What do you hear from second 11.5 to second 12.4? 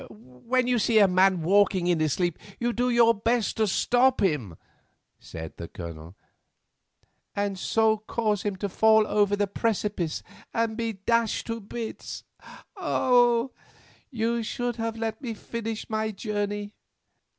bits.